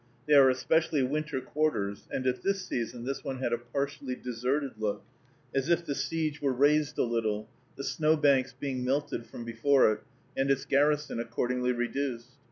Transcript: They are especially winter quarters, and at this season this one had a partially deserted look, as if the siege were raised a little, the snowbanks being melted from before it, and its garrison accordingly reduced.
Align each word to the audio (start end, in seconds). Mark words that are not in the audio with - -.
They 0.25 0.33
are 0.33 0.49
especially 0.49 1.03
winter 1.03 1.39
quarters, 1.41 2.07
and 2.09 2.25
at 2.25 2.41
this 2.41 2.65
season 2.65 3.05
this 3.05 3.23
one 3.23 3.37
had 3.37 3.53
a 3.53 3.59
partially 3.59 4.15
deserted 4.15 4.71
look, 4.79 5.03
as 5.53 5.69
if 5.69 5.85
the 5.85 5.93
siege 5.93 6.41
were 6.41 6.53
raised 6.53 6.97
a 6.97 7.03
little, 7.03 7.47
the 7.77 7.83
snowbanks 7.83 8.51
being 8.51 8.83
melted 8.83 9.27
from 9.27 9.45
before 9.45 9.91
it, 9.91 10.01
and 10.35 10.49
its 10.49 10.65
garrison 10.65 11.19
accordingly 11.19 11.71
reduced. 11.71 12.31